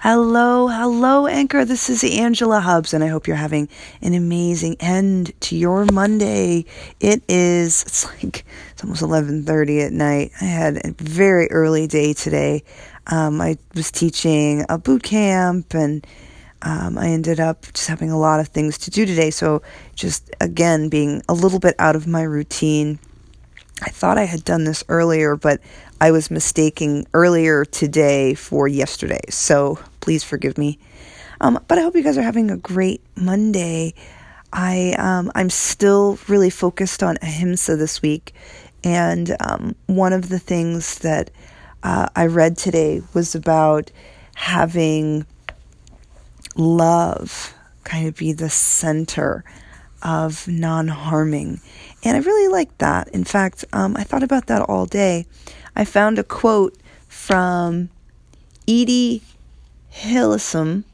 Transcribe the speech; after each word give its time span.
Hello, 0.00 0.68
hello, 0.68 1.26
Anchor. 1.26 1.64
This 1.64 1.90
is 1.90 2.04
Angela 2.04 2.60
Hubbs, 2.60 2.94
and 2.94 3.02
I 3.02 3.08
hope 3.08 3.26
you're 3.26 3.34
having 3.34 3.68
an 4.00 4.14
amazing 4.14 4.76
end 4.78 5.32
to 5.40 5.56
your 5.56 5.86
Monday. 5.86 6.66
It 7.00 7.24
is, 7.28 7.82
it's 7.82 8.06
like, 8.06 8.44
it's 8.70 8.84
almost 8.84 9.02
11.30 9.02 9.86
at 9.86 9.92
night. 9.92 10.30
I 10.40 10.44
had 10.44 10.76
a 10.86 10.94
very 10.98 11.50
early 11.50 11.88
day 11.88 12.12
today. 12.12 12.62
Um, 13.08 13.40
I 13.40 13.58
was 13.74 13.90
teaching 13.90 14.64
a 14.68 14.78
boot 14.78 15.02
camp, 15.02 15.74
and 15.74 16.06
um, 16.62 16.96
I 16.96 17.08
ended 17.08 17.40
up 17.40 17.62
just 17.72 17.88
having 17.88 18.12
a 18.12 18.18
lot 18.18 18.38
of 18.38 18.46
things 18.46 18.78
to 18.78 18.92
do 18.92 19.04
today. 19.04 19.30
So, 19.30 19.62
just 19.96 20.30
again, 20.40 20.88
being 20.88 21.22
a 21.28 21.34
little 21.34 21.58
bit 21.58 21.74
out 21.80 21.96
of 21.96 22.06
my 22.06 22.22
routine. 22.22 23.00
I 23.82 23.90
thought 23.90 24.18
I 24.18 24.24
had 24.24 24.44
done 24.44 24.64
this 24.64 24.82
earlier, 24.88 25.36
but 25.36 25.60
I 26.00 26.10
was 26.10 26.30
mistaking 26.30 27.06
earlier 27.14 27.64
today 27.64 28.34
for 28.34 28.66
yesterday. 28.66 29.20
So 29.30 29.78
please 30.00 30.24
forgive 30.24 30.58
me. 30.58 30.78
Um, 31.40 31.62
but 31.68 31.78
I 31.78 31.82
hope 31.82 31.94
you 31.94 32.02
guys 32.02 32.18
are 32.18 32.22
having 32.22 32.50
a 32.50 32.56
great 32.56 33.00
Monday. 33.16 33.94
I 34.52 34.94
um, 34.98 35.30
I'm 35.34 35.50
still 35.50 36.18
really 36.26 36.50
focused 36.50 37.02
on 37.02 37.18
ahimsa 37.22 37.76
this 37.76 38.02
week, 38.02 38.34
and 38.82 39.36
um, 39.40 39.76
one 39.86 40.12
of 40.12 40.30
the 40.30 40.38
things 40.38 40.98
that 41.00 41.30
uh, 41.82 42.08
I 42.16 42.26
read 42.26 42.56
today 42.56 43.02
was 43.14 43.34
about 43.34 43.90
having 44.34 45.26
love 46.56 47.54
kind 47.84 48.08
of 48.08 48.16
be 48.16 48.32
the 48.32 48.50
center 48.50 49.44
of 50.02 50.46
non-harming, 50.48 51.60
and 52.04 52.16
I 52.16 52.20
really 52.20 52.48
like 52.48 52.76
that. 52.78 53.08
In 53.08 53.24
fact, 53.24 53.64
um, 53.72 53.96
I 53.96 54.04
thought 54.04 54.22
about 54.22 54.46
that 54.46 54.62
all 54.62 54.86
day. 54.86 55.26
I 55.74 55.84
found 55.84 56.18
a 56.18 56.24
quote 56.24 56.76
from 57.08 57.90
Etty 58.66 59.22
Hillesum. 59.92 60.84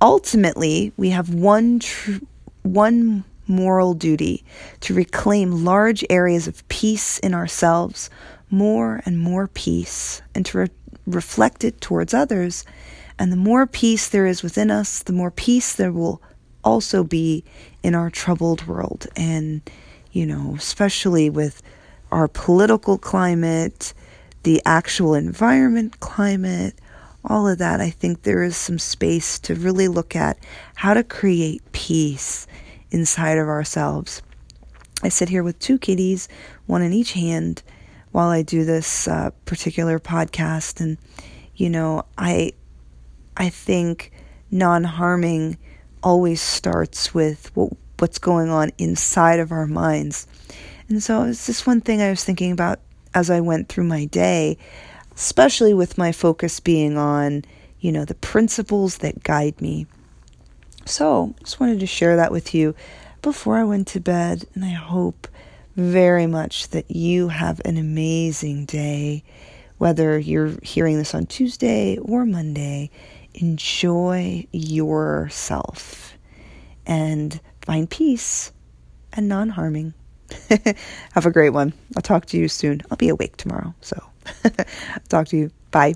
Ultimately, 0.00 0.92
we 0.96 1.10
have 1.10 1.32
one 1.32 1.78
tr- 1.78 2.18
one 2.62 3.24
moral 3.46 3.94
duty 3.94 4.44
to 4.80 4.94
reclaim 4.94 5.64
large 5.64 6.04
areas 6.10 6.48
of 6.48 6.66
peace 6.68 7.18
in 7.20 7.32
ourselves, 7.32 8.10
more 8.50 9.02
and 9.06 9.18
more 9.18 9.46
peace, 9.48 10.20
and 10.34 10.44
to 10.46 10.58
re- 10.58 10.70
reflect 11.06 11.64
it 11.64 11.80
towards 11.80 12.12
others. 12.12 12.64
And 13.18 13.32
the 13.32 13.36
more 13.36 13.66
peace 13.66 14.08
there 14.08 14.26
is 14.26 14.42
within 14.42 14.70
us, 14.70 15.02
the 15.02 15.12
more 15.12 15.30
peace 15.30 15.72
there 15.72 15.92
will 15.92 16.20
also 16.66 17.04
be 17.04 17.44
in 17.82 17.94
our 17.94 18.10
troubled 18.10 18.66
world. 18.66 19.06
And, 19.16 19.62
you 20.12 20.26
know, 20.26 20.54
especially 20.58 21.30
with 21.30 21.62
our 22.10 22.28
political 22.28 22.98
climate, 22.98 23.94
the 24.42 24.60
actual 24.66 25.14
environment 25.14 26.00
climate, 26.00 26.74
all 27.24 27.48
of 27.48 27.58
that, 27.58 27.80
I 27.80 27.90
think 27.90 28.22
there 28.22 28.42
is 28.42 28.56
some 28.56 28.78
space 28.78 29.38
to 29.40 29.54
really 29.54 29.88
look 29.88 30.14
at 30.14 30.38
how 30.74 30.94
to 30.94 31.02
create 31.02 31.62
peace 31.72 32.46
inside 32.90 33.38
of 33.38 33.48
ourselves. 33.48 34.22
I 35.02 35.08
sit 35.08 35.28
here 35.28 35.42
with 35.42 35.58
two 35.58 35.78
kitties, 35.78 36.28
one 36.66 36.82
in 36.82 36.92
each 36.92 37.12
hand, 37.12 37.62
while 38.12 38.28
I 38.28 38.42
do 38.42 38.64
this 38.64 39.08
uh, 39.08 39.30
particular 39.44 39.98
podcast, 39.98 40.80
and 40.80 40.96
you 41.54 41.68
know, 41.68 42.04
I, 42.16 42.52
I 43.36 43.50
think 43.50 44.12
non-harming 44.50 45.58
always 46.06 46.40
starts 46.40 47.12
with 47.12 47.50
what, 47.56 47.72
what's 47.98 48.20
going 48.20 48.48
on 48.48 48.70
inside 48.78 49.40
of 49.40 49.50
our 49.50 49.66
minds. 49.66 50.28
And 50.88 51.02
so 51.02 51.24
it's 51.24 51.46
just 51.46 51.66
one 51.66 51.80
thing 51.80 52.00
I 52.00 52.10
was 52.10 52.22
thinking 52.22 52.52
about 52.52 52.78
as 53.12 53.28
I 53.28 53.40
went 53.40 53.68
through 53.68 53.84
my 53.84 54.04
day, 54.04 54.56
especially 55.16 55.74
with 55.74 55.98
my 55.98 56.12
focus 56.12 56.60
being 56.60 56.96
on, 56.96 57.44
you 57.80 57.90
know, 57.90 58.04
the 58.04 58.14
principles 58.14 58.98
that 58.98 59.24
guide 59.24 59.60
me. 59.60 59.86
So, 60.84 61.34
just 61.40 61.58
wanted 61.58 61.80
to 61.80 61.86
share 61.86 62.14
that 62.14 62.30
with 62.30 62.54
you 62.54 62.76
before 63.20 63.56
I 63.56 63.64
went 63.64 63.88
to 63.88 64.00
bed, 64.00 64.44
and 64.54 64.64
I 64.64 64.74
hope 64.74 65.26
very 65.74 66.28
much 66.28 66.68
that 66.68 66.88
you 66.88 67.28
have 67.28 67.60
an 67.64 67.76
amazing 67.76 68.66
day. 68.66 69.24
Whether 69.78 70.20
you're 70.20 70.54
hearing 70.62 70.98
this 70.98 71.16
on 71.16 71.26
Tuesday 71.26 71.98
or 71.98 72.24
Monday, 72.24 72.90
enjoy 73.36 74.46
yourself 74.52 76.16
and 76.86 77.40
find 77.62 77.88
peace 77.88 78.52
and 79.12 79.28
non 79.28 79.50
harming. 79.50 79.94
Have 81.12 81.26
a 81.26 81.30
great 81.30 81.50
one. 81.50 81.72
I'll 81.94 82.02
talk 82.02 82.26
to 82.26 82.36
you 82.36 82.48
soon. 82.48 82.82
I'll 82.90 82.96
be 82.96 83.08
awake 83.08 83.36
tomorrow. 83.36 83.74
So, 83.80 84.02
talk 85.08 85.28
to 85.28 85.36
you. 85.36 85.50
Bye. 85.70 85.94